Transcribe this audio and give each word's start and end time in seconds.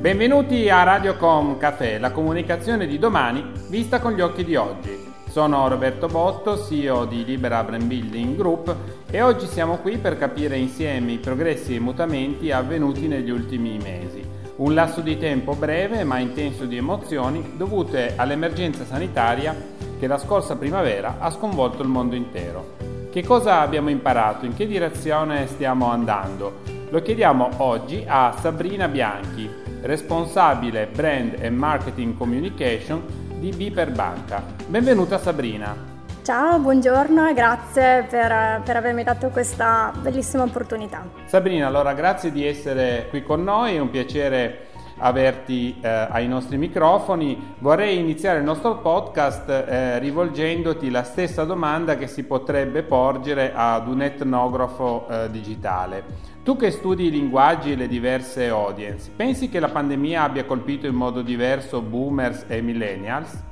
Benvenuti 0.00 0.70
a 0.70 0.82
Radiocom 0.82 1.58
Café, 1.58 1.98
la 1.98 2.10
comunicazione 2.10 2.86
di 2.86 2.98
domani 2.98 3.44
vista 3.68 4.00
con 4.00 4.14
gli 4.14 4.22
occhi 4.22 4.44
di 4.44 4.56
oggi. 4.56 4.98
Sono 5.28 5.68
Roberto 5.68 6.06
Botto, 6.06 6.58
CEO 6.58 7.04
di 7.04 7.22
Libera 7.22 7.62
Brand 7.62 7.84
Building 7.84 8.34
Group 8.34 8.74
e 9.10 9.20
oggi 9.20 9.44
siamo 9.44 9.76
qui 9.76 9.98
per 9.98 10.16
capire 10.16 10.56
insieme 10.56 11.12
i 11.12 11.18
progressi 11.18 11.72
e 11.72 11.76
i 11.76 11.80
mutamenti 11.80 12.50
avvenuti 12.50 13.08
negli 13.08 13.28
ultimi 13.28 13.76
mesi. 13.76 14.26
Un 14.56 14.72
lasso 14.72 15.02
di 15.02 15.18
tempo 15.18 15.54
breve 15.54 16.02
ma 16.04 16.16
intenso 16.16 16.64
di 16.64 16.78
emozioni 16.78 17.52
dovute 17.58 18.14
all'emergenza 18.16 18.86
sanitaria 18.86 19.54
che 19.98 20.06
la 20.06 20.16
scorsa 20.16 20.56
primavera 20.56 21.16
ha 21.18 21.28
sconvolto 21.28 21.82
il 21.82 21.88
mondo 21.88 22.14
intero. 22.14 22.76
Che 23.10 23.22
cosa 23.22 23.60
abbiamo 23.60 23.90
imparato? 23.90 24.46
In 24.46 24.54
che 24.54 24.66
direzione 24.66 25.46
stiamo 25.46 25.90
andando? 25.90 26.78
Lo 26.88 27.02
chiediamo 27.02 27.50
oggi 27.58 28.02
a 28.06 28.34
Sabrina 28.40 28.88
Bianchi, 28.88 29.68
responsabile 29.82 30.86
brand 30.86 31.36
e 31.38 31.50
marketing 31.50 32.16
communication 32.16 33.02
di 33.38 33.50
Biper 33.50 33.90
Banca. 33.92 34.42
Benvenuta 34.66 35.18
Sabrina. 35.18 35.98
Ciao, 36.22 36.58
buongiorno 36.58 37.28
e 37.28 37.34
grazie 37.34 38.06
per, 38.08 38.62
per, 38.62 38.76
avermi 38.76 39.02
dato 39.02 39.30
questa 39.30 39.92
bellissima 40.00 40.42
opportunità. 40.42 41.08
Sabrina, 41.24 41.66
allora 41.66 41.94
grazie 41.94 42.30
di 42.30 42.46
essere 42.46 43.06
qui 43.08 43.22
con 43.22 43.42
noi, 43.42 43.76
è 43.76 43.78
un 43.78 43.90
piacere 43.90 44.68
averti 45.00 45.78
eh, 45.80 45.88
ai 45.88 46.28
nostri 46.28 46.58
microfoni. 46.58 47.54
Vorrei 47.58 47.98
iniziare 47.98 48.38
il 48.38 48.44
nostro 48.44 48.76
podcast 48.78 49.48
eh, 49.48 49.98
rivolgendoti 49.98 50.90
la 50.90 51.02
stessa 51.02 51.44
domanda 51.44 51.96
che 51.96 52.06
si 52.06 52.24
potrebbe 52.24 52.82
porgere 52.82 53.52
ad 53.54 53.88
un 53.88 54.02
etnografo 54.02 55.06
eh, 55.08 55.30
digitale. 55.30 56.04
Tu 56.42 56.56
che 56.56 56.70
studi 56.70 57.06
i 57.06 57.10
linguaggi 57.10 57.72
e 57.72 57.76
le 57.76 57.88
diverse 57.88 58.48
audience, 58.48 59.10
pensi 59.14 59.48
che 59.48 59.60
la 59.60 59.68
pandemia 59.68 60.22
abbia 60.22 60.44
colpito 60.44 60.86
in 60.86 60.94
modo 60.94 61.22
diverso 61.22 61.80
boomers 61.80 62.44
e 62.48 62.62
millennials? 62.62 63.48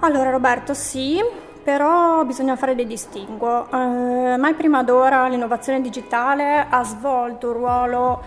Allora 0.00 0.30
Roberto, 0.30 0.74
sì, 0.74 1.20
però 1.68 2.24
bisogna 2.24 2.56
fare 2.56 2.74
dei 2.74 2.86
distinguo. 2.86 3.66
Eh, 3.70 4.36
mai 4.38 4.54
prima 4.54 4.82
d'ora 4.82 5.28
l'innovazione 5.28 5.80
digitale 5.80 6.66
ha 6.68 6.82
svolto 6.84 7.48
un 7.48 7.52
ruolo 7.52 8.22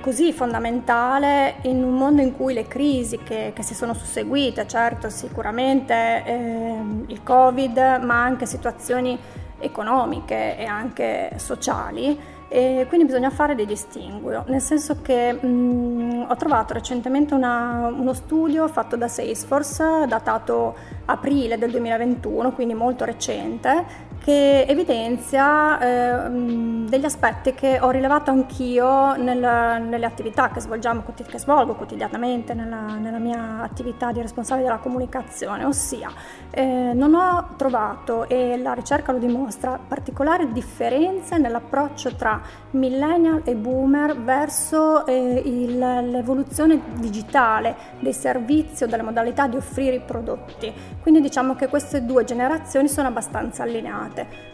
così 0.00 0.32
fondamentale 0.32 1.56
in 1.62 1.82
un 1.84 1.94
mondo 1.94 2.22
in 2.22 2.34
cui 2.34 2.54
le 2.54 2.66
crisi 2.66 3.18
che, 3.18 3.52
che 3.54 3.62
si 3.62 3.74
sono 3.74 3.92
susseguite, 3.92 4.66
certo 4.66 5.10
sicuramente 5.10 6.22
eh, 6.24 6.76
il 7.06 7.22
Covid, 7.22 7.76
ma 8.02 8.22
anche 8.22 8.46
situazioni 8.46 9.18
economiche 9.58 10.56
e 10.56 10.64
anche 10.64 11.32
sociali, 11.36 12.18
e 12.48 12.84
quindi 12.86 13.06
bisogna 13.06 13.30
fare 13.30 13.54
dei 13.54 13.64
distinguo, 13.64 14.44
nel 14.48 14.60
senso 14.60 15.00
che 15.00 15.32
mh, 15.32 16.26
ho 16.28 16.36
trovato 16.36 16.74
recentemente 16.74 17.32
una, 17.32 17.90
uno 17.90 18.12
studio 18.12 18.68
fatto 18.68 18.94
da 18.94 19.08
Salesforce, 19.08 20.04
datato 20.06 20.74
aprile 21.06 21.56
del 21.56 21.70
2021, 21.70 22.52
quindi 22.52 22.74
molto 22.74 23.06
recente, 23.06 24.10
che 24.22 24.64
evidenzia 24.68 25.80
eh, 25.80 26.30
degli 26.30 27.04
aspetti 27.04 27.54
che 27.54 27.78
ho 27.80 27.90
rilevato 27.90 28.30
anch'io 28.30 29.16
nel, 29.16 29.38
nelle 29.38 30.06
attività 30.06 30.50
che, 30.50 30.60
che, 30.60 31.38
svolgo 31.38 31.74
quotidianamente 31.74 32.54
nella, 32.54 32.96
nella, 32.98 33.18
mia 33.18 33.62
attività 33.62 34.12
di 34.12 34.20
responsabile 34.20 34.68
della 34.68 34.78
comunicazione, 34.78 35.64
ossia 35.64 36.08
eh, 36.50 36.92
non 36.94 37.14
ho 37.14 37.54
trovato, 37.56 38.28
e 38.28 38.56
la 38.58 38.74
ricerca 38.74 39.10
lo 39.10 39.18
dimostra, 39.18 39.78
particolari 39.86 40.52
differenze 40.52 41.38
nell'approccio 41.38 42.14
tra 42.14 42.40
millennial 42.72 43.42
e 43.44 43.56
boomer 43.56 44.16
verso 44.20 45.04
eh, 45.06 45.42
il, 45.44 45.78
l'evoluzione 45.78 46.80
digitale 46.94 47.74
dei 47.98 48.12
servizi 48.12 48.84
o 48.84 48.86
delle 48.86 49.02
modalità 49.02 49.48
di 49.48 49.56
offrire 49.56 49.96
i 49.96 50.00
prodotti. 50.00 50.72
Quindi 51.00 51.20
diciamo 51.20 51.56
che 51.56 51.68
queste 51.68 52.04
due 52.04 52.24
generazioni 52.24 52.88
sono 52.88 53.08
abbastanza 53.08 53.64
allineate. 53.64 54.11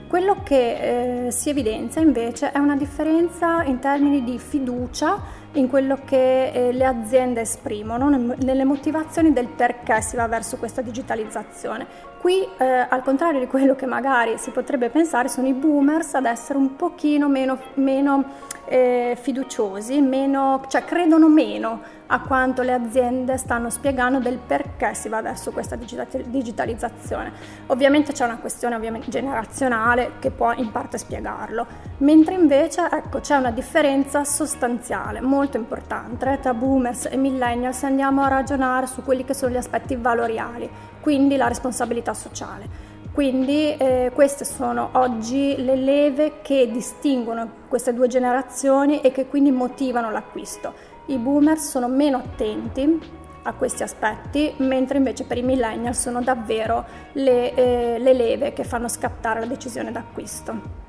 Quello 0.09 0.37
che 0.43 1.27
eh, 1.27 1.31
si 1.31 1.51
evidenzia 1.51 2.01
invece 2.01 2.51
è 2.51 2.59
una 2.59 2.77
differenza 2.77 3.63
in 3.65 3.79
termini 3.79 4.25
di 4.25 4.39
fiducia 4.39 5.21
in 5.53 5.69
quello 5.69 5.99
che 6.05 6.51
eh, 6.51 6.73
le 6.73 6.85
aziende 6.85 7.43
esprimono, 7.43 8.09
nelle 8.09 8.65
motivazioni 8.65 9.33
del 9.33 9.49
perché 9.49 10.01
si 10.01 10.17
va 10.17 10.27
verso 10.27 10.57
questa 10.57 10.81
digitalizzazione. 10.81 11.87
Qui, 12.21 12.47
eh, 12.59 12.87
al 12.89 13.03
contrario 13.03 13.41
di 13.41 13.47
quello 13.47 13.75
che 13.75 13.87
magari 13.87 14.39
si 14.39 14.51
potrebbe 14.51 14.89
pensare, 14.89 15.29
sono 15.29 15.47
i 15.47 15.53
boomers 15.53 16.15
ad 16.15 16.25
essere 16.25 16.59
un 16.59 16.77
pochino 16.77 17.29
meno, 17.29 17.59
meno 17.75 18.25
eh, 18.69 19.17
fiduciosi, 19.21 20.01
meno, 20.01 20.63
cioè 20.69 20.85
credono 20.85 21.29
meno 21.29 21.97
a 22.11 22.21
quanto 22.21 22.63
le 22.63 22.73
aziende 22.73 23.37
stanno 23.37 23.71
spiegando 23.71 24.19
del 24.19 24.39
perché 24.39 24.95
si 24.95 25.09
va 25.09 25.21
verso 25.21 25.51
questa 25.53 25.77
digitalizzazione. 25.77 27.33
Ovviamente 27.67 28.13
c'è 28.13 28.25
una 28.25 28.39
questione 28.39 28.79
generazionale 29.07 30.13
che 30.19 30.31
può 30.31 30.53
in 30.53 30.71
parte 30.71 30.99
spiegarlo, 30.99 31.67
mentre 31.99 32.35
invece 32.35 32.89
ecco, 32.91 33.21
c'è 33.21 33.37
una 33.37 33.51
differenza 33.51 34.25
sostanziale, 34.25 35.21
molto 35.21 35.57
importante, 35.57 36.39
tra 36.41 36.55
boomers 36.55 37.07
e 37.11 37.17
millennials 37.17 37.79
se 37.79 37.87
andiamo 37.87 38.23
a 38.23 38.29
ragionare 38.29 38.87
su 38.87 39.03
quelli 39.03 39.25
che 39.25 39.35
sono 39.35 39.53
gli 39.53 39.57
aspetti 39.57 39.97
valoriali, 39.97 40.69
quindi 41.01 41.37
la 41.37 41.49
responsabilità 41.49 42.15
sociale. 42.15 42.88
Quindi 43.13 43.75
eh, 43.77 44.13
queste 44.15 44.45
sono 44.45 44.91
oggi 44.93 45.57
le 45.63 45.75
leve 45.77 46.41
che 46.41 46.71
distinguono 46.71 47.51
queste 47.69 47.93
due 47.93 48.07
generazioni 48.07 49.01
e 49.01 49.11
che 49.11 49.27
quindi 49.27 49.51
motivano 49.51 50.11
l'acquisto. 50.11 50.73
I 51.07 51.19
boomer 51.19 51.59
sono 51.59 51.89
meno 51.89 52.19
attenti 52.19 53.27
a 53.43 53.53
questi 53.55 53.83
aspetti, 53.83 54.53
mentre 54.59 54.99
invece 54.99 55.25
per 55.25 55.39
i 55.39 55.43
millennial 55.43 55.95
sono 55.95 56.21
davvero 56.21 56.85
le, 57.13 57.55
eh, 57.55 57.99
le 57.99 58.13
leve 58.13 58.53
che 58.53 58.63
fanno 58.63 58.89
scattare 58.89 59.41
la 59.41 59.47
decisione 59.47 59.91
d'acquisto. 59.91 60.88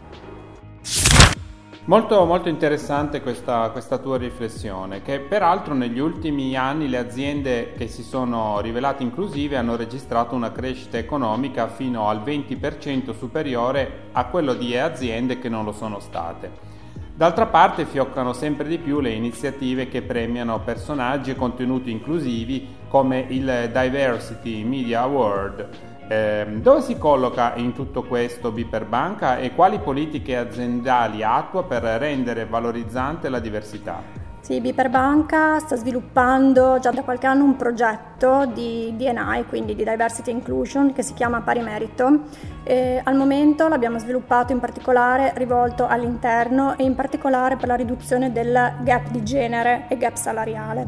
Molto, 1.90 2.24
molto 2.26 2.50
interessante 2.50 3.20
questa, 3.20 3.72
questa, 3.72 3.98
tua 3.98 4.16
riflessione, 4.18 5.02
che 5.02 5.20
peraltro 5.20 5.74
negli 5.74 5.98
ultimi 5.98 6.56
anni 6.56 6.88
le 6.88 7.00
aziende 7.00 7.74
che 7.76 7.88
si 7.88 8.04
sono 8.04 8.62
rivelate 8.62 9.02
inclusive 9.02 9.58
hanno 9.58 9.76
registrato 9.76 10.36
una 10.36 10.52
crescita 10.52 11.00
economica 11.00 11.68
fino 11.68 12.08
al 12.08 12.20
20% 12.20 13.18
superiore 13.18 14.10
a 14.12 14.26
quello 14.26 14.54
di 14.54 14.78
aziende 14.78 15.40
che 15.40 15.50
non 15.50 15.66
lo 15.66 15.72
sono 15.72 16.00
state. 16.00 16.52
D'altra 17.16 17.48
parte 17.48 17.86
fioccano 17.86 18.34
sempre 18.34 18.68
di 18.68 18.78
più 18.78 19.00
le 19.00 19.10
iniziative 19.10 19.88
che 19.88 20.04
premiano 20.04 20.60
personaggi 20.60 21.32
e 21.32 21.36
contenuti 21.36 21.90
inclusivi 21.90 22.68
come 22.88 23.26
il 23.30 23.72
Diversity 23.74 24.64
Media 24.64 25.02
Award, 25.02 25.89
eh, 26.10 26.46
dove 26.56 26.82
si 26.82 26.98
colloca 26.98 27.54
in 27.56 27.74
tutto 27.74 28.02
questo 28.02 28.52
Biperbanca 28.52 29.38
e 29.38 29.54
quali 29.54 29.78
politiche 29.78 30.36
aziendali 30.36 31.22
attua 31.22 31.64
per 31.64 31.84
rendere 31.84 32.46
valorizzante 32.46 33.30
la 33.30 33.40
diversità? 33.40 34.20
Sì, 34.42 34.62
Biperbanca 34.62 35.60
sta 35.60 35.76
sviluppando 35.76 36.80
già 36.80 36.90
da 36.90 37.04
qualche 37.04 37.28
anno 37.28 37.44
un 37.44 37.56
progetto 37.56 38.48
di 38.52 38.92
DNI, 38.98 39.46
quindi 39.48 39.76
di 39.76 39.84
Diversity 39.84 40.32
Inclusion, 40.32 40.94
che 40.94 41.04
si 41.04 41.14
chiama 41.14 41.42
Pari 41.42 41.60
Merito. 41.60 42.22
E 42.64 43.00
al 43.04 43.16
momento 43.16 43.68
l'abbiamo 43.68 44.00
sviluppato 44.00 44.52
in 44.52 44.60
particolare 44.60 45.34
rivolto 45.36 45.86
all'interno 45.86 46.76
e 46.78 46.84
in 46.84 46.96
particolare 46.96 47.58
per 47.58 47.68
la 47.68 47.76
riduzione 47.76 48.32
del 48.32 48.74
gap 48.82 49.10
di 49.10 49.24
genere 49.24 49.86
e 49.88 49.98
gap 49.98 50.16
salariale. 50.16 50.88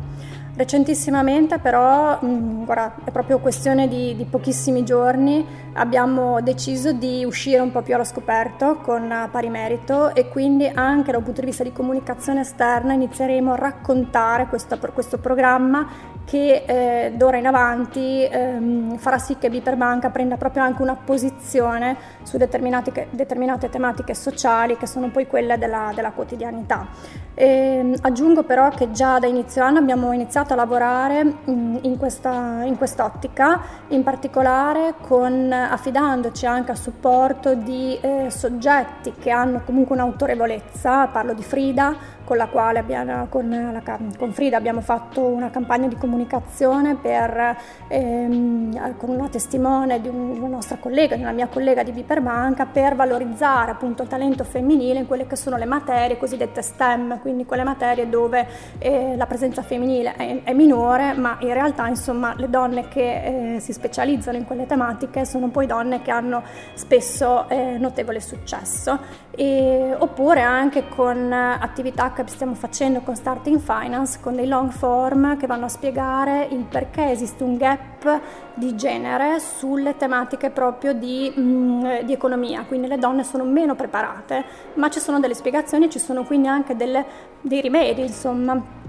Recentissimamente 0.62 1.58
però, 1.58 2.20
mh, 2.22 2.28
mm, 2.28 2.64
guarda, 2.66 2.94
è 3.04 3.10
proprio 3.10 3.40
questione 3.40 3.88
di, 3.88 4.16
di, 4.16 4.26
pochissimi 4.26 4.84
giorni, 4.84 5.44
abbiamo 5.74 6.40
deciso 6.42 6.92
di 6.92 7.26
uscire 7.26 7.60
un 7.62 7.72
po' 7.72 7.82
più 7.82 7.96
allo 7.96 8.04
scoperto 8.04 8.76
con 8.76 9.12
pari 9.32 9.50
merito 9.50 10.14
e 10.14 10.28
quindi 10.30 10.68
anche 10.68 11.12
da 11.12 11.18
un 11.18 11.24
punto 11.24 11.40
di 11.40 11.48
vista 11.48 11.64
di 11.64 11.72
comunicazione 11.72 12.42
esterna 12.42 12.94
inizieremo 12.94 13.54
a 13.54 13.56
raccontare 13.56 14.46
questo, 14.46 14.78
questo 14.94 15.18
programma 15.18 16.12
che 16.26 16.64
eh, 16.66 17.14
d'ora 17.16 17.38
in 17.38 17.46
avanti 17.46 18.24
ehm, 18.24 18.98
farà 18.98 19.18
sì 19.18 19.38
che 19.38 19.50
Biperbanca 19.50 20.12
prenda 20.12 20.38
proprio 20.38 20.64
anche 20.64 20.82
una 20.82 20.96
posizione 20.96 21.98
su 22.24 22.38
determinate, 22.38 23.08
determinate 23.10 23.70
tematiche 23.70 24.14
sociali 24.14 24.78
che 24.78 24.86
sono 24.86 25.10
poi 25.10 25.28
quelle 25.28 25.58
della, 25.58 25.92
della 25.94 26.12
quotidianità. 26.12 26.88
E, 27.34 27.46
ehm, 27.46 27.96
aggiungo 28.02 28.44
però 28.44 28.70
che 28.70 28.92
già 28.92 29.20
da 29.20 29.28
inizio 29.28 29.64
anno 29.64 29.80
abbiamo 29.80 30.14
iniziato 30.14 30.51
a 30.54 30.56
lavorare 30.56 31.20
in, 31.46 31.96
questa, 31.98 32.64
in 32.64 32.78
quest'ottica, 32.78 33.62
in 33.90 34.04
particolare 34.04 34.96
con, 35.02 35.52
affidandoci 35.52 36.46
anche 36.46 36.72
a 36.72 36.76
supporto 36.76 37.56
di 37.56 37.98
eh, 38.00 38.30
soggetti 38.30 39.14
che 39.20 39.30
hanno 39.30 39.62
comunque 39.66 39.96
un'autorevolezza, 39.96 41.08
parlo 41.08 41.34
di 41.34 41.44
Frida, 41.44 41.96
con 42.32 42.40
la 42.40 42.48
quale 42.48 42.80
abbiamo, 42.80 43.28
con, 43.28 43.50
la, 43.50 43.82
con, 44.18 44.32
Frida 44.32 44.56
abbiamo 44.56 44.80
fatto 44.80 45.22
una 45.22 45.50
campagna 45.50 45.90
di 45.90 45.98
comunicazione 45.98 46.96
per, 46.96 47.58
ehm, 47.90 48.96
con 48.96 49.10
una 49.10 49.28
testimone 49.28 50.00
di, 50.00 50.08
un, 50.08 50.32
di, 50.32 50.40
una 50.40 50.48
nostra 50.48 50.78
collega, 50.78 51.18
di 51.18 51.24
una 51.24 51.34
mia 51.34 51.48
collega 51.48 51.84
di 51.84 51.92
Biperbanca, 51.92 52.66
per 52.68 52.96
valorizzare 52.96 53.72
appunto 53.72 54.04
il 54.04 54.08
talento 54.08 54.46
femminile 54.46 55.00
in 55.00 55.08
quelle 55.08 55.28
che 55.28 55.36
sono 55.36 55.58
le 55.58 55.66
materie 55.66 56.18
cosiddette 56.18 56.62
STEM, 56.62 57.20
quindi 57.20 57.44
quelle 57.44 57.66
materie 57.66 58.08
dove 58.08 58.48
eh, 58.78 59.18
la 59.18 59.26
presenza 59.26 59.62
femminile 59.62 60.16
è, 60.16 60.44
è, 60.44 60.54
minore, 60.54 61.12
ma 61.12 61.36
in 61.42 61.52
realtà 61.52 61.90
insomma 61.90 62.34
le 62.38 62.50
donne 62.50 62.88
che 62.88 63.56
eh, 63.56 63.60
si 63.60 63.74
specializzano 63.74 64.38
in 64.38 64.46
quelle 64.46 64.66
tematiche 64.66 65.26
sono 65.26 65.50
poi 65.50 65.66
donne 65.66 66.02
che 66.02 66.12
hanno 66.12 66.44
spesso 66.76 67.50
eh, 67.50 67.76
notevole 67.78 68.22
successo. 68.22 69.20
E, 69.34 69.96
oppure 69.98 70.42
anche 70.42 70.88
con 70.90 71.32
attività 71.32 72.12
che 72.14 72.21
stiamo 72.28 72.54
facendo 72.54 73.02
con 73.02 73.16
Starting 73.16 73.60
Finance, 73.60 74.20
con 74.22 74.36
dei 74.36 74.48
long 74.48 74.72
form 74.72 75.38
che 75.38 75.48
vanno 75.48 75.66
a 75.66 75.70
spiegare 75.70 76.48
il 76.52 76.64
perché 76.64 77.12
esiste 77.12 77.44
un 77.44 77.58
gap 77.58 78.22
di 78.54 78.76
genere 78.76 79.40
sulle 79.40 79.96
tematiche 79.98 80.50
proprio 80.50 80.94
di, 80.94 81.32
mh, 81.34 81.42
mm, 81.42 82.00
di 82.04 82.14
economia, 82.14 82.66
quindi 82.68 82.88
le 82.88 82.98
donne 82.98 83.24
sono 83.24 83.44
meno 83.44 83.76
preparate, 83.76 84.44
ma 84.76 84.90
ci 84.90 85.00
sono 85.00 85.20
delle 85.20 85.34
spiegazioni, 85.34 85.90
ci 85.90 86.00
sono 86.00 86.24
quindi 86.24 86.48
anche 86.48 86.76
delle, 86.76 87.06
dei 87.42 87.62
rimedi, 87.62 88.02
insomma 88.02 88.80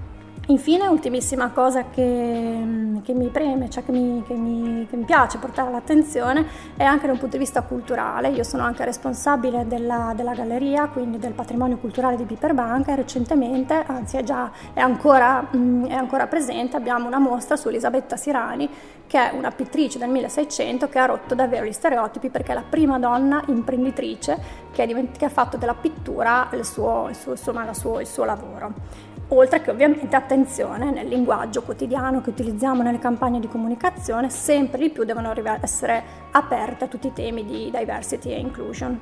Infine, 0.47 0.87
ultimissima 0.87 1.51
cosa 1.51 1.85
che, 1.89 2.99
che 3.01 3.13
mi 3.13 3.29
preme, 3.29 3.69
cioè 3.69 3.85
che 3.85 3.93
mi, 3.93 4.21
che, 4.27 4.33
mi, 4.33 4.85
che 4.89 4.97
mi, 4.97 5.05
piace 5.05 5.37
portare 5.37 5.69
all'attenzione 5.69 6.45
è 6.75 6.83
anche 6.83 7.05
da 7.05 7.13
un 7.13 7.17
punto 7.17 7.37
di 7.37 7.43
vista 7.43 7.61
culturale. 7.61 8.27
Io 8.27 8.43
sono 8.43 8.61
anche 8.63 8.83
responsabile 8.83 9.65
della, 9.65 10.11
della 10.13 10.33
galleria, 10.33 10.87
quindi 10.89 11.17
del 11.17 11.31
patrimonio 11.31 11.77
culturale 11.77 12.17
di 12.17 12.25
Piperbanca 12.25 12.91
e 12.91 12.97
recentemente, 12.97 13.85
anzi 13.87 14.17
è 14.17 14.23
già 14.23 14.51
è 14.73 14.81
ancora, 14.81 15.47
mh, 15.49 15.87
è 15.87 15.93
ancora 15.93 16.27
presente, 16.27 16.75
abbiamo 16.75 17.07
una 17.07 17.19
mostra 17.19 17.55
su 17.55 17.69
Elisabetta 17.69 18.17
Sirani, 18.17 18.69
che 19.07 19.31
è 19.31 19.33
una 19.33 19.51
pittrice 19.51 19.97
del 19.97 20.09
1600 20.09 20.89
che 20.89 20.99
ha 20.99 21.05
rotto 21.05 21.35
davvero 21.35 21.63
gli 21.63 21.71
stereotipi 21.71 22.29
perché 22.29 22.51
è 22.51 22.55
la 22.55 22.65
prima 22.69 22.99
donna 22.99 23.41
imprenditrice 23.47 24.37
che, 24.73 24.85
divent- 24.85 25.17
che 25.17 25.23
ha 25.23 25.29
fatto 25.29 25.55
della 25.55 25.75
pittura 25.75 26.49
il 26.51 26.65
suo, 26.65 27.07
il 27.07 27.15
suo, 27.15 27.31
insomma, 27.31 27.65
il 27.65 27.73
suo, 27.73 28.01
il 28.01 28.07
suo 28.07 28.25
lavoro 28.25 29.12
oltre 29.35 29.61
che 29.61 29.71
ovviamente 29.71 30.15
attenzione 30.15 30.91
nel 30.91 31.07
linguaggio 31.07 31.63
quotidiano 31.63 32.21
che 32.21 32.29
utilizziamo 32.29 32.81
nelle 32.81 32.99
campagne 32.99 33.39
di 33.39 33.47
comunicazione, 33.47 34.29
sempre 34.29 34.79
di 34.79 34.89
più 34.89 35.03
devono 35.03 35.33
essere 35.61 36.03
aperte 36.31 36.85
a 36.85 36.87
tutti 36.87 37.07
i 37.07 37.13
temi 37.13 37.45
di 37.45 37.71
diversity 37.71 38.31
e 38.31 38.39
inclusion. 38.39 38.99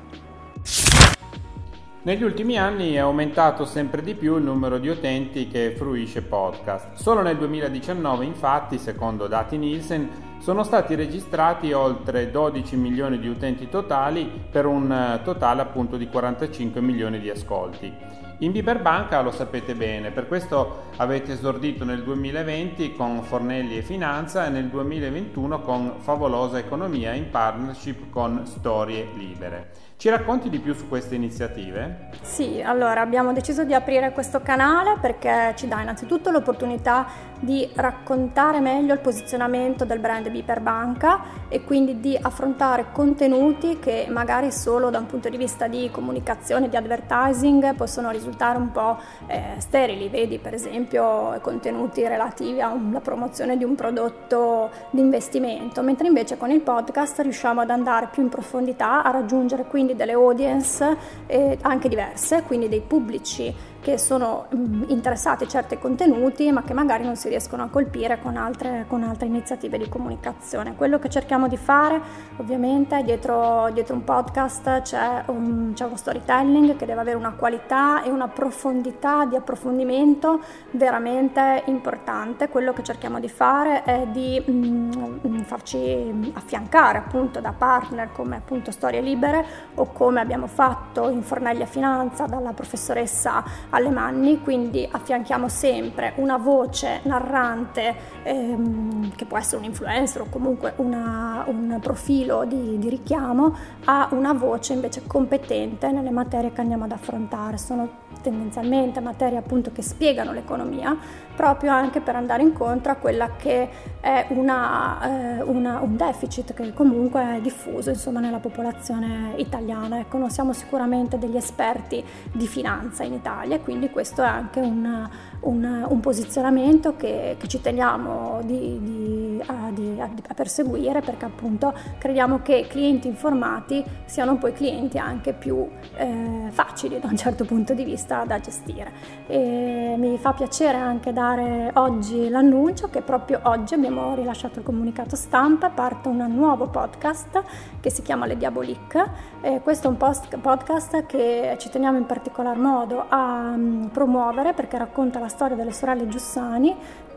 Negli 2.04 2.24
ultimi 2.24 2.58
anni 2.58 2.94
è 2.94 2.98
aumentato 2.98 3.64
sempre 3.64 4.02
di 4.02 4.14
più 4.14 4.36
il 4.36 4.42
numero 4.42 4.78
di 4.78 4.88
utenti 4.88 5.46
che 5.46 5.72
fruisce 5.76 6.22
podcast. 6.22 6.94
Solo 6.94 7.22
nel 7.22 7.36
2019, 7.36 8.24
infatti, 8.24 8.76
secondo 8.78 9.28
dati 9.28 9.56
Nielsen, 9.56 10.31
sono 10.42 10.64
stati 10.64 10.96
registrati 10.96 11.72
oltre 11.72 12.32
12 12.32 12.74
milioni 12.74 13.20
di 13.20 13.28
utenti 13.28 13.68
totali 13.68 14.28
per 14.50 14.66
un 14.66 14.90
eh, 14.90 15.20
totale 15.22 15.62
appunto 15.62 15.96
di 15.96 16.08
45 16.08 16.80
milioni 16.80 17.20
di 17.20 17.30
ascolti. 17.30 17.94
In 18.38 18.50
Biberbanca 18.50 19.20
lo 19.20 19.30
sapete 19.30 19.76
bene, 19.76 20.10
per 20.10 20.26
questo 20.26 20.86
avete 20.96 21.34
esordito 21.34 21.84
nel 21.84 22.02
2020 22.02 22.92
con 22.96 23.22
Fornelli 23.22 23.76
e 23.76 23.82
Finanza 23.82 24.44
e 24.44 24.50
nel 24.50 24.66
2021 24.66 25.60
con 25.60 25.94
Favolosa 26.00 26.58
Economia 26.58 27.12
in 27.12 27.30
partnership 27.30 28.10
con 28.10 28.44
Storie 28.44 29.06
Libere. 29.14 29.70
Ci 30.02 30.08
racconti 30.08 30.50
di 30.50 30.58
più 30.58 30.74
su 30.74 30.88
queste 30.88 31.14
iniziative? 31.14 32.08
Sì, 32.22 32.60
allora 32.60 33.02
abbiamo 33.02 33.32
deciso 33.32 33.62
di 33.62 33.72
aprire 33.72 34.10
questo 34.10 34.40
canale 34.40 34.96
perché 35.00 35.54
ci 35.54 35.68
dà 35.68 35.80
innanzitutto 35.80 36.32
l'opportunità 36.32 37.06
di 37.38 37.68
raccontare 37.74 38.60
meglio 38.60 38.94
il 38.94 39.00
posizionamento 39.00 39.84
del 39.84 39.98
brand 39.98 40.28
Biperbanca 40.28 41.20
e 41.48 41.62
quindi 41.62 42.00
di 42.00 42.16
affrontare 42.20 42.86
contenuti 42.92 43.78
che 43.80 44.06
magari 44.08 44.52
solo 44.52 44.90
da 44.90 44.98
un 44.98 45.06
punto 45.06 45.28
di 45.28 45.36
vista 45.36 45.66
di 45.66 45.88
comunicazione, 45.92 46.68
di 46.68 46.76
advertising 46.76 47.74
possono 47.74 48.10
risultare 48.10 48.58
un 48.58 48.70
po' 48.70 48.98
eh, 49.26 49.54
sterili, 49.58 50.08
vedi 50.08 50.38
per 50.38 50.54
esempio 50.54 51.38
contenuti 51.40 52.06
relativi 52.06 52.60
alla 52.60 53.00
promozione 53.00 53.56
di 53.56 53.64
un 53.64 53.74
prodotto 53.74 54.70
di 54.90 55.00
investimento, 55.00 55.82
mentre 55.82 56.06
invece 56.06 56.36
con 56.36 56.50
il 56.50 56.60
podcast 56.60 57.20
riusciamo 57.20 57.60
ad 57.60 57.70
andare 57.70 58.08
più 58.10 58.22
in 58.22 58.28
profondità, 58.28 59.02
a 59.02 59.10
raggiungere 59.10 59.64
quindi 59.64 59.91
quindi 59.92 59.96
delle 59.96 60.12
audience 60.12 60.96
eh, 61.26 61.58
anche 61.60 61.88
diverse, 61.88 62.42
quindi 62.42 62.68
dei 62.68 62.80
pubblici 62.80 63.54
che 63.82 63.98
sono 63.98 64.46
mm, 64.54 64.84
interessati 64.86 65.42
a 65.42 65.48
certi 65.48 65.76
contenuti 65.76 66.50
ma 66.52 66.62
che 66.62 66.72
magari 66.72 67.04
non 67.04 67.16
si 67.16 67.28
riescono 67.28 67.64
a 67.64 67.68
colpire 67.68 68.20
con 68.22 68.36
altre, 68.36 68.84
con 68.86 69.02
altre 69.02 69.26
iniziative 69.26 69.76
di 69.76 69.88
comunicazione. 69.88 70.76
Quello 70.76 71.00
che 71.00 71.10
cerchiamo 71.10 71.48
di 71.48 71.56
fare 71.56 72.00
ovviamente 72.36 73.02
dietro, 73.02 73.68
dietro 73.72 73.96
un 73.96 74.04
podcast 74.04 74.82
c'è, 74.82 75.24
un, 75.26 75.72
c'è 75.74 75.84
uno 75.84 75.96
storytelling 75.96 76.76
che 76.76 76.86
deve 76.86 77.00
avere 77.00 77.16
una 77.16 77.32
qualità 77.32 78.04
e 78.04 78.10
una 78.10 78.28
profondità 78.28 79.24
di 79.24 79.34
approfondimento 79.34 80.40
veramente 80.70 81.64
importante. 81.66 82.48
Quello 82.48 82.72
che 82.72 82.84
cerchiamo 82.84 83.18
di 83.18 83.28
fare 83.28 83.82
è 83.82 84.06
di 84.06 84.40
mh, 84.46 85.26
mm, 85.26 85.38
farci 85.40 86.30
affiancare 86.34 86.98
appunto 86.98 87.40
da 87.40 87.52
partner 87.52 88.12
come 88.12 88.36
appunto 88.36 88.70
Storie 88.70 89.00
Libere 89.00 89.44
o 89.74 89.86
come 89.86 90.20
abbiamo 90.20 90.46
fatto 90.46 91.08
in 91.08 91.22
Fornaglia 91.22 91.66
Finanza 91.66 92.26
dalla 92.26 92.52
professoressa 92.52 93.70
Alemanni, 93.74 94.40
quindi 94.42 94.86
affianchiamo 94.90 95.48
sempre 95.48 96.12
una 96.16 96.36
voce 96.36 97.00
narrante 97.04 97.94
ehm, 98.22 99.14
che 99.14 99.24
può 99.24 99.38
essere 99.38 99.58
un 99.58 99.64
influencer 99.64 100.22
o 100.22 100.26
comunque 100.28 100.74
una, 100.76 101.44
un 101.46 101.78
profilo 101.80 102.44
di, 102.44 102.78
di 102.78 102.88
richiamo 102.90 103.56
a 103.84 104.08
una 104.10 104.34
voce 104.34 104.74
invece 104.74 105.02
competente 105.06 105.90
nelle 105.90 106.10
materie 106.10 106.52
che 106.52 106.60
andiamo 106.60 106.84
ad 106.84 106.92
affrontare. 106.92 107.56
Sono 107.56 108.00
tendenzialmente 108.20 109.00
materie 109.00 109.38
appunto 109.38 109.72
che 109.72 109.82
spiegano 109.82 110.32
l'economia, 110.32 110.96
proprio 111.42 111.72
anche 111.72 112.00
per 112.00 112.14
andare 112.14 112.44
incontro 112.44 112.92
a 112.92 112.94
quella 112.94 113.30
che 113.36 113.68
è 113.98 114.26
una, 114.28 115.38
eh, 115.38 115.42
una, 115.42 115.80
un 115.80 115.96
deficit 115.96 116.54
che 116.54 116.72
comunque 116.72 117.38
è 117.38 117.40
diffuso 117.40 117.90
insomma, 117.90 118.20
nella 118.20 118.38
popolazione 118.38 119.32
italiana. 119.38 119.98
Ecco, 119.98 120.18
non 120.18 120.30
siamo 120.30 120.52
sicuramente 120.52 121.18
degli 121.18 121.34
esperti 121.36 122.04
di 122.30 122.46
finanza 122.46 123.02
in 123.02 123.14
Italia, 123.14 123.58
quindi 123.58 123.90
questo 123.90 124.22
è 124.22 124.26
anche 124.26 124.60
un, 124.60 125.08
un, 125.40 125.86
un 125.88 126.00
posizionamento 126.00 126.94
che, 126.94 127.34
che, 127.36 127.48
ci 127.48 127.60
teniamo 127.60 128.38
di, 128.44 128.78
di, 128.80 129.21
a, 129.46 129.70
di, 129.70 130.00
a, 130.00 130.34
perseguire 130.34 131.00
perché 131.00 131.24
appunto 131.24 131.74
crediamo 131.98 132.40
che 132.42 132.66
clienti 132.68 133.08
informati 133.08 133.84
siano 134.04 134.36
poi 134.36 134.52
clienti 134.52 134.98
anche 134.98 135.32
più 135.32 135.68
eh, 135.96 136.48
facili 136.50 136.98
da 137.00 137.08
un 137.08 137.16
certo 137.16 137.44
punto 137.44 137.74
di 137.74 137.84
vista 137.84 138.24
da 138.24 138.40
gestire. 138.40 138.92
E 139.26 139.94
mi 139.98 140.18
fa 140.18 140.32
piacere 140.32 140.78
anche 140.78 141.12
dare 141.12 141.70
oggi 141.74 142.28
l'annuncio 142.28 142.88
che 142.88 143.02
proprio 143.02 143.40
oggi 143.44 143.74
abbiamo 143.74 144.14
rilasciato 144.14 144.58
il 144.58 144.64
comunicato 144.64 145.16
stampa, 145.16 145.68
parte 145.70 146.08
un 146.08 146.24
nuovo 146.34 146.68
podcast 146.68 147.42
che 147.80 147.90
si 147.90 148.02
chiama 148.02 148.26
Le 148.26 148.36
Diabolique. 148.36 149.30
E 149.40 149.60
questo 149.62 149.88
è 149.88 149.90
un 149.90 149.96
post- 149.96 150.36
podcast 150.38 151.06
che 151.06 151.56
ci 151.58 151.68
teniamo 151.68 151.98
in 151.98 152.06
particolar 152.06 152.56
modo 152.56 153.04
a 153.08 153.52
um, 153.54 153.90
promuovere 153.92 154.52
perché 154.52 154.78
racconta 154.78 155.18
la 155.18 155.28
storia 155.28 155.56
delle 155.56 155.72
sorelle 155.72 156.06
Giussani 156.08 156.74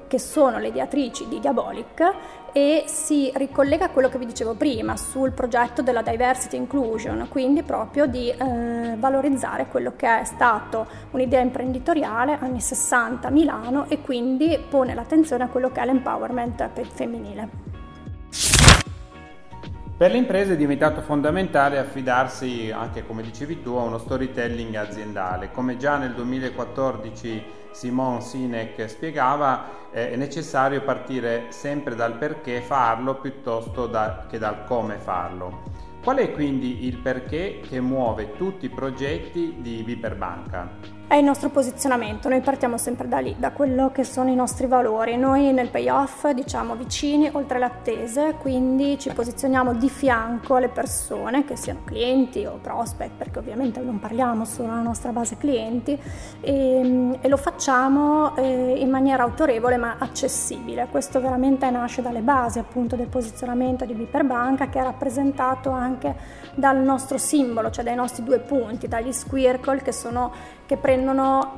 che 0.07 0.19
sono 0.19 0.59
le 0.59 0.67
ideatrici 0.67 1.27
di 1.27 1.39
Diabolic 1.39 2.13
e 2.51 2.85
si 2.87 3.31
ricollega 3.35 3.85
a 3.85 3.89
quello 3.89 4.07
che 4.07 4.17
vi 4.17 4.25
dicevo 4.25 4.53
prima 4.53 4.95
sul 4.95 5.31
progetto 5.31 5.81
della 5.81 6.01
diversity 6.01 6.55
inclusion, 6.55 7.27
quindi 7.29 7.63
proprio 7.63 8.05
di 8.05 8.29
eh, 8.29 8.95
valorizzare 8.97 9.67
quello 9.67 9.93
che 9.95 10.21
è 10.21 10.23
stato 10.23 10.87
un'idea 11.11 11.41
imprenditoriale 11.41 12.37
anni 12.39 12.61
60 12.61 13.27
a 13.27 13.31
Milano 13.31 13.89
e 13.89 14.01
quindi 14.01 14.57
pone 14.69 14.93
l'attenzione 14.93 15.43
a 15.43 15.47
quello 15.47 15.69
che 15.71 15.81
è 15.81 15.85
l'empowerment 15.85 16.69
femminile. 16.93 17.74
Per 19.97 20.11
le 20.11 20.17
imprese 20.17 20.55
è 20.55 20.57
diventato 20.57 20.99
fondamentale 20.99 21.77
affidarsi, 21.77 22.69
anche 22.69 23.05
come 23.05 23.21
dicevi 23.21 23.61
tu, 23.61 23.75
a 23.75 23.83
uno 23.83 23.97
storytelling 23.97 24.75
aziendale. 24.75 25.51
Come 25.53 25.77
già 25.77 25.95
nel 25.97 26.13
2014 26.13 27.43
Simon 27.71 28.21
Sinek 28.21 28.89
spiegava, 28.89 29.89
è 29.91 30.17
necessario 30.17 30.81
partire 30.81 31.45
sempre 31.47 31.95
dal 31.95 32.17
perché 32.17 32.59
farlo 32.59 33.15
piuttosto 33.21 33.87
da, 33.87 34.25
che 34.29 34.37
dal 34.37 34.65
come 34.65 34.97
farlo. 34.97 35.61
Qual 36.03 36.17
è 36.17 36.29
quindi 36.33 36.87
il 36.87 36.97
perché 36.97 37.61
che 37.65 37.79
muove 37.79 38.33
tutti 38.33 38.65
i 38.65 38.69
progetti 38.69 39.55
di 39.59 39.81
Viperbanca? 39.81 40.94
È 41.07 41.13
il 41.13 41.23
nostro 41.23 41.49
posizionamento, 41.49 42.29
noi 42.29 42.41
partiamo 42.41 42.79
sempre 42.79 43.07
da 43.07 43.19
lì, 43.19 43.35
da 43.37 43.51
quello 43.51 43.91
che 43.91 44.03
sono 44.03 44.31
i 44.31 44.35
nostri 44.35 44.65
valori. 44.65 45.17
Noi 45.17 45.53
nel 45.53 45.69
payoff 45.69 46.27
diciamo 46.29 46.75
vicini 46.75 47.29
oltre 47.31 47.59
le 47.59 47.65
attese, 47.65 48.33
quindi 48.39 48.97
ci 48.97 49.13
posizioniamo 49.13 49.75
di 49.75 49.87
fianco 49.87 50.55
alle 50.55 50.67
persone, 50.67 51.45
che 51.45 51.55
siano 51.57 51.81
clienti 51.85 52.43
o 52.45 52.57
prospect, 52.59 53.11
perché 53.17 53.37
ovviamente 53.37 53.81
non 53.81 53.99
parliamo 53.99 54.45
solo 54.45 54.69
della 54.69 54.81
nostra 54.81 55.11
base 55.11 55.37
clienti, 55.37 55.95
e, 56.41 57.17
e 57.21 57.27
lo 57.29 57.37
facciamo 57.37 58.35
eh, 58.35 58.73
in 58.79 58.89
maniera 58.89 59.21
autorevole 59.21 59.77
ma 59.77 59.97
accessibile. 59.99 60.87
Questo 60.89 61.21
veramente 61.21 61.69
nasce 61.69 62.01
dalle 62.01 62.21
basi 62.21 62.57
appunto 62.57 62.95
del 62.95 63.07
posizionamento 63.07 63.85
di 63.85 63.93
Biperbanca 63.93 64.69
che 64.69 64.79
è 64.79 64.83
rappresentato 64.83 65.69
anche 65.69 66.15
dal 66.55 66.77
nostro 66.77 67.19
simbolo, 67.19 67.69
cioè 67.69 67.83
dai 67.83 67.95
nostri 67.95 68.23
due 68.23 68.39
punti, 68.39 68.87
dagli 68.87 69.11
squircle 69.11 69.83
che 69.83 69.91
sono 69.91 70.31
che 70.65 70.77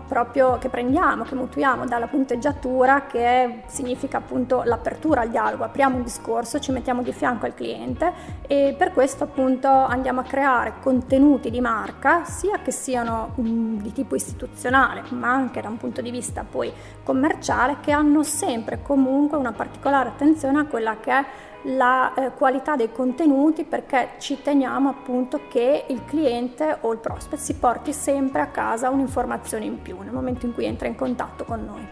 proprio, 0.07 0.57
che 0.57 0.69
prendiamo, 0.69 1.23
che 1.23 1.35
mutuiamo 1.35 1.85
dalla 1.85 2.07
punteggiatura 2.07 3.05
che 3.05 3.61
significa 3.67 4.17
appunto 4.17 4.63
l'apertura 4.65 5.21
al 5.21 5.29
dialogo, 5.29 5.63
apriamo 5.63 5.95
un 5.95 6.03
discorso, 6.03 6.59
ci 6.59 6.71
mettiamo 6.71 7.01
di 7.01 7.13
fianco 7.13 7.45
al 7.45 7.53
cliente 7.53 8.11
e 8.47 8.75
per 8.77 8.91
questo 8.91 9.23
appunto 9.23 9.67
andiamo 9.67 10.21
a 10.21 10.23
creare 10.23 10.73
contenuti 10.81 11.49
di 11.49 11.61
marca 11.61 12.25
sia 12.25 12.59
che 12.59 12.71
siano 12.71 13.31
mh, 13.35 13.77
di 13.77 13.93
tipo 13.93 14.15
istituzionale 14.15 15.03
ma 15.09 15.31
anche 15.31 15.61
da 15.61 15.69
un 15.69 15.77
punto 15.77 16.01
di 16.01 16.11
vista 16.11 16.45
poi 16.49 16.71
commerciale 17.03 17.77
che 17.81 17.91
hanno 17.91 18.23
sempre 18.23 18.81
comunque 18.81 19.37
una 19.37 19.51
particolare 19.51 20.09
attenzione 20.09 20.59
a 20.59 20.65
quella 20.65 20.97
che 20.99 21.11
è 21.11 21.25
la 21.67 22.13
eh, 22.13 22.31
qualità 22.33 22.75
dei 22.75 22.91
contenuti 22.91 23.63
perché 23.63 24.11
ci 24.19 24.41
teniamo 24.41 24.89
appunto 24.89 25.41
che 25.49 25.85
il 25.87 26.05
cliente 26.05 26.77
o 26.81 26.93
il 26.93 26.99
prospect 26.99 27.41
si 27.41 27.55
porti 27.55 27.91
sempre 27.91 28.41
a 28.41 28.47
casa 28.47 28.89
un'informazione 28.89 29.65
in 29.65 29.81
più 29.81 29.99
nel 30.01 30.13
momento 30.13 30.45
in 30.45 30.53
cui 30.53 30.65
entra 30.65 30.87
in 30.87 30.95
contatto 30.95 31.43
con 31.43 31.65
noi. 31.65 31.87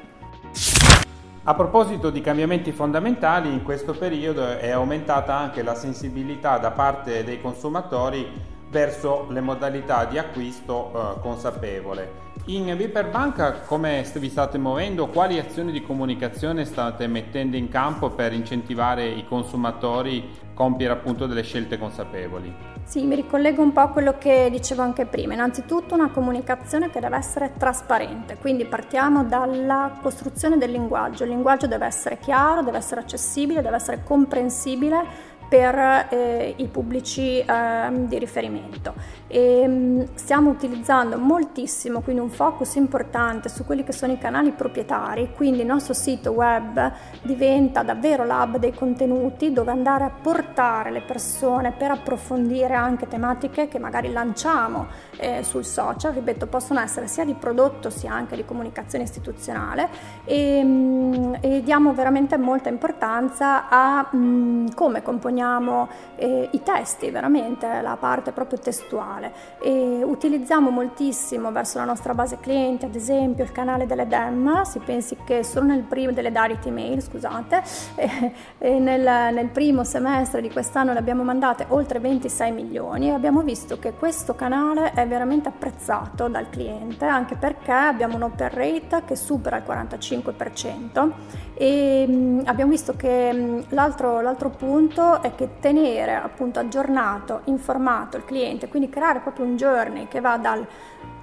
A 1.48 1.54
proposito 1.54 2.10
di 2.10 2.22
cambiamenti 2.22 2.72
fondamentali, 2.72 3.52
in 3.52 3.64
questo 3.64 3.94
periodo 3.94 4.58
è 4.58 4.72
aumentata 4.72 5.36
anche 5.36 5.62
la 5.62 5.76
sensibilità 5.76 6.58
da 6.58 6.72
parte 6.72 7.24
dei 7.24 7.40
consumatori 7.40 8.28
verso 8.70 9.28
le 9.30 9.42
modalità 9.42 10.06
di 10.06 10.18
acquisto 10.18 10.92
eh, 10.92 11.20
consapevole. 11.20 12.25
In 12.48 12.76
Viperbanca 12.78 13.54
come 13.62 14.06
vi 14.18 14.30
state 14.30 14.60
muovendo? 14.60 15.08
Quali 15.08 15.40
azioni 15.40 15.72
di 15.72 15.82
comunicazione 15.82 16.64
state 16.64 17.08
mettendo 17.08 17.56
in 17.56 17.70
campo 17.70 18.12
per 18.12 18.34
incentivare 18.34 19.08
i 19.08 19.26
consumatori 19.26 20.30
a 20.52 20.54
compiere 20.54 20.94
appunto 20.94 21.26
delle 21.26 21.42
scelte 21.42 21.80
consapevoli? 21.80 22.54
Sì, 22.84 23.04
mi 23.06 23.16
ricollego 23.16 23.64
un 23.64 23.72
po' 23.72 23.80
a 23.80 23.90
quello 23.90 24.20
che 24.20 24.50
dicevo 24.52 24.84
anche 24.84 25.08
prima. 25.08 25.34
Innanzitutto 25.34 25.96
una 25.96 26.12
comunicazione 26.12 26.92
che 26.92 27.00
deve 27.00 27.18
essere 27.18 27.52
trasparente, 27.58 28.38
quindi 28.38 28.66
partiamo 28.66 29.24
dalla 29.24 29.98
costruzione 30.00 30.60
del 30.60 30.70
linguaggio. 30.70 31.24
Il 31.24 31.32
linguaggio 31.32 31.66
deve 31.66 31.88
essere 31.88 32.20
chiaro, 32.20 32.62
deve 32.62 32.78
essere 32.78 33.02
accessibile, 33.02 33.64
deve 33.64 33.78
essere 33.78 34.04
comprensibile 34.04 35.34
per 35.48 36.08
eh, 36.10 36.54
i 36.58 36.68
pubblici 36.68 37.40
eh, 37.40 37.46
di 37.92 38.20
riferimento. 38.20 38.94
E, 39.28 39.66
mm, 39.68 40.02
stiamo 40.16 40.50
utilizzando 40.50 41.18
moltissimo, 41.18 42.02
quindi 42.02 42.22
un 42.22 42.30
focus 42.30 42.76
importante 42.76 43.50
su 43.50 43.66
quelli 43.66 43.84
che 43.84 43.92
sono 43.92 44.12
i 44.14 44.18
canali 44.18 44.52
proprietari, 44.52 45.32
quindi 45.36 45.62
il 45.62 45.66
nostro 45.66 45.94
sito 45.94 46.32
web 46.32 46.92
diventa 47.22 47.84
davvero 47.84 48.26
l'hub 48.26 48.58
dei 48.58 48.74
contenuti 48.74 49.52
dove 49.52 49.72
andare 49.72 50.04
a 50.04 50.10
portare 50.10 50.92
le 50.92 51.02
persone 51.02 51.72
per 51.72 51.92
approfondire 51.92 52.74
anche 52.74 53.08
tematiche 53.08 53.68
che 53.68 53.80
magari 53.80 54.12
lanciamo 54.12 54.88
eh, 55.18 55.44
sul 55.44 55.66
social, 55.66 56.14
ripeto, 56.14 56.48
possono 56.48 56.80
essere 56.80 57.08
sia 57.08 57.26
di 57.26 57.34
prodotto 57.34 57.90
sia 57.90 58.12
anche 58.12 58.36
di 58.36 58.46
comunicazione 58.46 59.04
istituzionale 59.04 59.90
e, 60.26 60.62
mm, 60.64 61.34
e 61.42 61.62
diamo 61.64 61.94
veramente 61.94 62.38
molta 62.38 62.70
importanza 62.70 63.70
a 63.70 64.08
mh, 64.12 64.18
mm, 64.18 64.68
come 64.76 65.02
componiamo 65.02 65.45
componiamo 65.46 65.88
eh, 66.16 66.50
i 66.52 66.64
testi, 66.64 67.10
veramente 67.12 67.82
la 67.82 67.98
parte 68.00 68.32
proprio 68.32 68.60
testuale. 68.60 69.32
E 69.62 70.02
utilizziamo 70.04 70.70
moltissimo 70.70 71.52
verso 71.52 71.78
la 71.78 71.86
nostra 71.86 72.14
base 72.14 72.40
clienti, 72.40 72.86
ad 72.86 72.96
esempio 72.96 73.44
il 73.44 73.52
canale 73.52 73.86
delle 73.86 74.08
DEM, 74.08 74.64
si 74.64 74.80
pensi 74.80 75.18
che 75.24 75.44
solo 75.44 75.68
nel 75.68 75.82
primo 75.82 76.12
delle 76.12 76.32
direct 76.32 76.66
email, 76.66 77.02
scusate, 77.02 77.62
eh, 78.58 78.80
nel, 78.80 79.34
nel 79.34 79.48
primo 79.50 79.84
semestre 79.84 80.42
di 80.42 80.50
quest'anno 80.50 80.94
ne 80.94 81.00
abbiamo 81.00 81.24
mandate 81.24 81.66
oltre 81.70 82.00
26 82.00 82.52
milioni. 82.52 83.08
E 83.08 83.12
abbiamo 83.12 83.42
visto 83.42 83.78
che 83.78 83.94
questo 83.94 84.36
canale 84.36 84.92
è 84.94 85.08
veramente 85.08 85.50
apprezzato 85.50 86.28
dal 86.28 86.50
cliente 86.50 87.06
anche 87.06 87.36
perché 87.36 87.72
abbiamo 87.72 88.16
un 88.16 88.24
open 88.24 88.50
rate 88.52 89.04
che 89.06 89.16
supera 89.16 89.58
il 89.58 89.64
45% 89.68 91.12
e 91.54 92.06
mh, 92.08 92.42
abbiamo 92.46 92.72
visto 92.72 92.96
che 92.96 93.32
mh, 93.32 93.66
l'altro, 93.70 94.22
l'altro 94.22 94.50
punto 94.50 95.22
è 95.26 95.36
che 95.36 95.60
tenere 95.60 96.14
appunto 96.16 96.60
aggiornato, 96.60 97.42
informato 97.46 98.18
il 98.18 98.26
cliente, 98.26 98.68
quindi 98.68 98.90
creare 98.90 99.20
proprio 99.20 99.46
un 99.46 99.56
journey 99.56 100.08
che 100.08 100.22
va 100.22 100.38
dal 100.38 100.66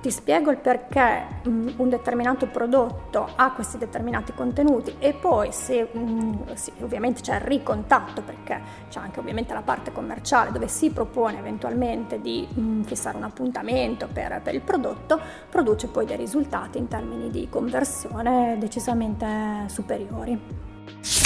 ti 0.03 0.11
spiego 0.11 0.51
il 0.51 0.57
perché 0.57 1.41
um, 1.45 1.73
un 1.77 1.89
determinato 1.89 2.49
prodotto 2.49 3.29
ha 3.37 3.53
questi 3.53 3.79
determinati 3.79 4.33
contenuti 4.35 4.97
e 4.99 5.13
poi 5.13 5.53
se 5.53 5.89
um, 5.93 6.53
sì, 6.55 6.73
ovviamente 6.81 7.21
c'è 7.21 7.37
il 7.37 7.43
ricontatto 7.43 8.21
perché 8.21 8.61
c'è 8.89 8.99
anche 8.99 9.21
ovviamente 9.21 9.55
la 9.55 9.63
parte 9.63 9.93
commerciale 9.93 10.51
dove 10.51 10.67
si 10.67 10.91
propone 10.91 11.39
eventualmente 11.39 12.21
di 12.21 12.47
um, 12.57 12.83
fissare 12.83 13.17
un 13.17 13.23
appuntamento 13.23 14.09
per, 14.13 14.41
per, 14.43 14.55
il 14.55 14.63
prodotto, 14.63 15.21
produce 15.49 15.87
poi 15.87 16.05
dei 16.05 16.17
risultati 16.17 16.79
in 16.79 16.89
termini 16.89 17.31
di 17.31 17.49
conversione 17.49 18.57
decisamente 18.59 19.27
superiori. 19.69 21.22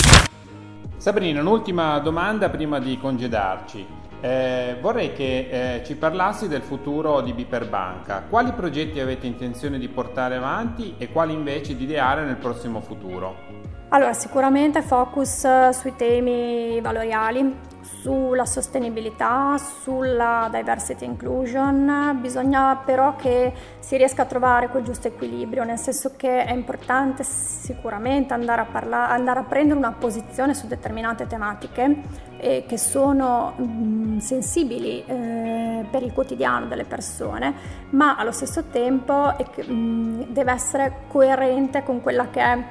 Sabrina, 1.06 1.40
un'ultima 1.40 2.00
domanda 2.00 2.50
prima 2.50 2.80
di 2.80 2.98
congedarci. 2.98 3.86
Eh, 4.20 4.76
vorrei 4.80 5.12
che 5.12 5.76
eh, 5.76 5.84
ci 5.84 5.94
parlassi 5.94 6.48
del 6.48 6.62
futuro 6.62 7.20
di 7.20 7.32
Biperbanca. 7.32 8.24
Quali 8.28 8.50
progetti 8.50 8.98
avete 8.98 9.24
intenzione 9.28 9.78
di 9.78 9.86
portare 9.86 10.34
avanti 10.34 10.96
e 10.98 11.12
quali 11.12 11.32
invece 11.32 11.76
di 11.76 11.84
ideare 11.84 12.24
nel 12.24 12.34
prossimo 12.34 12.80
futuro? 12.80 13.36
Allora, 13.90 14.12
sicuramente 14.14 14.82
focus 14.82 15.44
eh, 15.44 15.70
sui 15.72 15.94
temi 15.94 16.80
valoriali, 16.80 17.54
sulla 18.06 18.44
sostenibilità, 18.44 19.58
sulla 19.58 20.48
diversity 20.52 21.04
inclusion, 21.04 22.16
bisogna 22.20 22.76
però 22.76 23.16
che 23.16 23.52
si 23.80 23.96
riesca 23.96 24.22
a 24.22 24.26
trovare 24.26 24.68
quel 24.68 24.84
giusto 24.84 25.08
equilibrio, 25.08 25.64
nel 25.64 25.76
senso 25.76 26.12
che 26.16 26.44
è 26.44 26.52
importante 26.52 27.24
sicuramente 27.24 28.32
andare 28.32 28.60
a, 28.60 28.64
parla- 28.64 29.10
andare 29.10 29.40
a 29.40 29.42
prendere 29.42 29.76
una 29.76 29.90
posizione 29.90 30.54
su 30.54 30.68
determinate 30.68 31.26
tematiche 31.26 32.02
eh, 32.36 32.64
che 32.68 32.78
sono 32.78 33.54
mh, 33.56 34.18
sensibili 34.18 35.04
eh, 35.04 35.84
per 35.90 36.04
il 36.04 36.12
quotidiano 36.12 36.66
delle 36.66 36.84
persone, 36.84 37.54
ma 37.90 38.14
allo 38.14 38.30
stesso 38.30 38.66
tempo 38.70 39.34
mh, 39.34 40.26
deve 40.28 40.52
essere 40.52 40.92
coerente 41.08 41.82
con 41.82 42.00
quella 42.00 42.30
che 42.30 42.40
è 42.40 42.64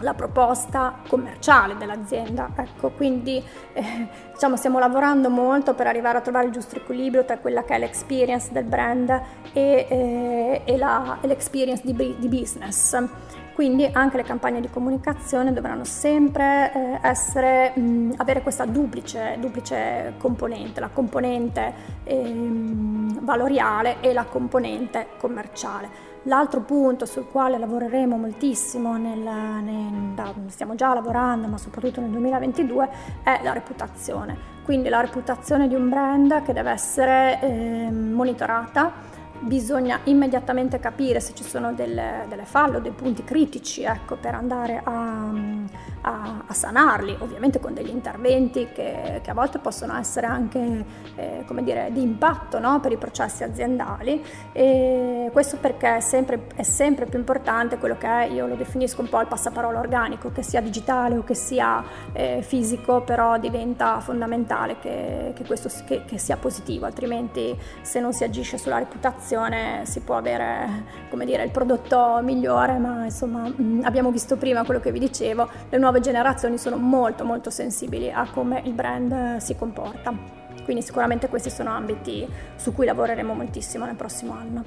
la 0.00 0.14
proposta 0.14 0.96
commerciale 1.08 1.76
dell'azienda. 1.76 2.50
Ecco, 2.56 2.90
quindi 2.90 3.42
eh, 3.72 4.08
diciamo, 4.32 4.56
stiamo 4.56 4.78
lavorando 4.78 5.30
molto 5.30 5.74
per 5.74 5.86
arrivare 5.86 6.18
a 6.18 6.20
trovare 6.20 6.46
il 6.46 6.52
giusto 6.52 6.76
equilibrio 6.76 7.24
tra 7.24 7.38
quella 7.38 7.64
che 7.64 7.74
è 7.74 7.78
l'experience 7.78 8.52
del 8.52 8.64
brand 8.64 9.10
e, 9.52 9.86
eh, 9.88 10.62
e, 10.64 10.76
la, 10.76 11.18
e 11.20 11.26
l'experience 11.26 11.82
di, 11.84 11.94
di, 12.18 12.28
business. 12.28 12.96
Quindi 13.54 13.86
anche 13.92 14.16
le 14.16 14.22
campagne 14.22 14.60
di 14.60 14.70
comunicazione 14.70 15.52
dovranno 15.52 15.84
sempre 15.84 16.72
eh, 16.72 16.98
essere, 17.02 17.72
mh, 17.74 18.14
avere 18.16 18.40
questa 18.40 18.64
duplice, 18.64 19.36
duplice, 19.38 20.14
componente, 20.16 20.80
la 20.80 20.88
componente 20.88 21.74
ehm, 22.04 23.22
valoriale 23.22 23.96
e 24.00 24.14
la 24.14 24.24
componente 24.24 25.08
commerciale. 25.18 26.09
L'altro 26.24 26.60
punto 26.60 27.06
sul 27.06 27.26
quale 27.26 27.56
lavoreremo 27.56 28.16
moltissimo, 28.16 28.98
nel, 28.98 29.18
nel, 29.18 30.14
stiamo 30.48 30.74
già 30.74 30.92
lavorando, 30.92 31.46
ma 31.46 31.56
soprattutto 31.56 32.00
nel 32.00 32.10
2022, 32.10 32.88
è 33.22 33.40
la 33.42 33.52
reputazione. 33.52 34.36
Quindi 34.62 34.90
la 34.90 35.00
reputazione 35.00 35.66
di 35.66 35.74
un 35.74 35.88
brand 35.88 36.42
che 36.42 36.52
deve 36.52 36.70
essere 36.70 37.40
eh, 37.40 37.90
monitorata 37.90 38.92
bisogna 39.40 40.00
immediatamente 40.04 40.78
capire 40.78 41.18
se 41.20 41.34
ci 41.34 41.42
sono 41.42 41.72
delle, 41.72 42.26
delle 42.28 42.44
falle 42.44 42.76
o 42.76 42.80
dei 42.80 42.92
punti 42.92 43.24
critici 43.24 43.82
ecco, 43.82 44.16
per 44.16 44.34
andare 44.34 44.80
a, 44.84 45.32
a, 46.02 46.44
a, 46.46 46.52
sanarli, 46.52 47.16
ovviamente 47.20 47.58
con 47.58 47.72
degli 47.72 47.88
interventi 47.88 48.68
che, 48.72 49.20
che 49.22 49.30
a 49.30 49.34
volte 49.34 49.58
possono 49.58 49.96
essere 49.96 50.26
anche 50.26 50.84
eh, 51.16 51.44
dire, 51.62 51.88
di 51.90 52.02
impatto 52.02 52.58
no? 52.58 52.80
per 52.80 52.92
i 52.92 52.98
processi 52.98 53.42
aziendali 53.42 54.22
e 54.52 55.30
questo 55.32 55.56
perché 55.56 55.96
è 55.96 56.00
sempre, 56.00 56.46
è 56.54 56.62
sempre, 56.62 57.06
più 57.06 57.18
importante 57.18 57.78
quello 57.78 57.96
che 57.96 58.06
è, 58.06 58.24
io 58.30 58.46
lo 58.46 58.56
definisco 58.56 59.00
un 59.00 59.08
po' 59.08 59.20
il 59.20 59.26
passaparola 59.26 59.78
organico, 59.78 60.30
che 60.32 60.42
sia 60.42 60.60
digitale 60.60 61.16
o 61.16 61.24
che 61.24 61.34
sia 61.34 61.82
eh, 62.12 62.42
fisico, 62.42 63.00
però 63.00 63.38
diventa 63.38 64.00
fondamentale 64.00 64.78
che, 64.78 65.32
che 65.34 65.44
questo 65.46 65.70
che, 65.86 66.04
che 66.04 66.18
sia 66.18 66.36
positivo, 66.36 66.84
altrimenti 66.84 67.58
se 67.80 68.00
non 68.00 68.12
si 68.12 68.22
agisce 68.22 68.58
sulla 68.58 68.78
reputazione 68.78 69.28
generazione 69.30 69.82
si 69.84 70.00
può 70.00 70.16
avere, 70.16 70.84
dire, 71.24 71.44
il 71.44 71.50
prodotto 71.50 72.20
migliore, 72.22 72.78
ma 72.78 73.04
insomma 73.04 73.48
mm, 73.48 73.84
abbiamo 73.84 74.10
visto 74.10 74.36
prima 74.36 74.64
quello 74.64 74.80
che 74.80 74.90
vi 74.90 74.98
dicevo, 74.98 75.48
le 75.68 75.78
nuove 75.78 76.00
generazioni 76.00 76.58
sono 76.58 76.76
molto 76.76 77.24
molto 77.24 77.50
sensibili 77.50 78.10
a 78.10 78.28
come 78.32 78.60
il 78.64 78.72
brand 78.72 79.36
si 79.36 79.56
comporta. 79.56 80.12
Quindi 80.64 80.82
sicuramente 80.82 81.28
questi 81.28 81.50
sono 81.50 81.70
ambiti 81.70 82.26
su 82.56 82.72
cui 82.74 82.86
lavoreremo 82.86 83.32
moltissimo 83.32 83.84
nel 83.84 83.96
prossimo 83.96 84.34
anno. 84.34 84.64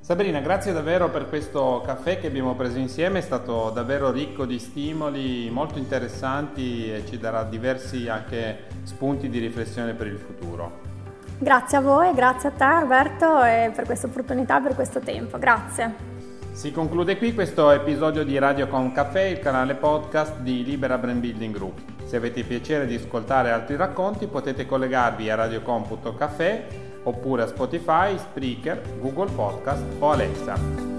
Sabrina, 0.00 0.40
grazie 0.40 0.72
davvero 0.72 1.08
per 1.10 1.28
questo 1.28 1.80
caffè 1.84 2.18
che 2.18 2.26
abbiamo 2.26 2.56
preso 2.56 2.78
insieme, 2.78 3.20
è 3.20 3.22
stato 3.22 3.70
davvero 3.70 4.10
ricco 4.10 4.44
di 4.44 4.58
stimoli 4.58 5.48
molto 5.48 5.78
interessanti 5.78 6.92
e 6.92 7.04
ci 7.06 7.18
darà 7.18 7.44
diversi 7.44 8.08
anche 8.08 8.64
spunti 8.82 9.28
di 9.28 9.38
riflessione 9.38 9.94
per 9.94 10.08
il 10.08 10.18
futuro. 10.18 11.01
Grazie 11.42 11.78
a 11.78 11.80
voi, 11.80 12.14
grazie 12.14 12.50
a 12.50 12.52
te 12.52 12.62
Alberto 12.62 13.26
per 13.74 13.84
questa 13.84 14.06
opportunità, 14.06 14.60
per 14.60 14.76
questo 14.76 15.00
tempo, 15.00 15.40
grazie. 15.40 16.10
Si 16.52 16.70
conclude 16.70 17.18
qui 17.18 17.34
questo 17.34 17.72
episodio 17.72 18.22
di 18.22 18.38
Radio 18.38 18.68
Con 18.68 18.92
Café, 18.92 19.26
il 19.26 19.40
canale 19.40 19.74
podcast 19.74 20.38
di 20.38 20.62
Libera 20.62 20.98
Brand 20.98 21.18
Building 21.18 21.52
Group. 21.52 21.80
Se 22.04 22.14
avete 22.14 22.44
piacere 22.44 22.86
di 22.86 22.94
ascoltare 22.94 23.50
altri 23.50 23.74
racconti 23.74 24.28
potete 24.28 24.66
collegarvi 24.66 25.30
a 25.30 25.34
radiocom.café 25.34 26.66
oppure 27.02 27.42
a 27.42 27.46
Spotify, 27.48 28.16
Spreaker, 28.16 28.80
Google 29.00 29.32
Podcast 29.32 29.82
o 29.98 30.12
Alexa. 30.12 30.91